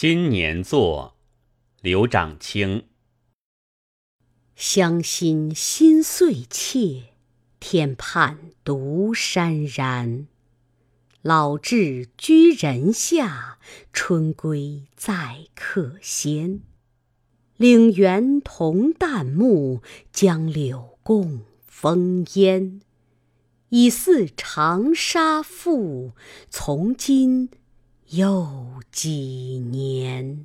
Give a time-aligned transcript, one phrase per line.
[0.00, 1.16] 新年作，
[1.80, 2.84] 刘长卿。
[4.54, 7.14] 乡心心碎切，
[7.58, 10.28] 天畔独潸然。
[11.22, 13.58] 老至居人下，
[13.92, 16.60] 春归在客先。
[17.56, 22.80] 岭猿同旦暮，江柳共风烟。
[23.70, 26.12] 已似长沙妇，
[26.48, 27.50] 从今
[28.10, 30.44] 又几年？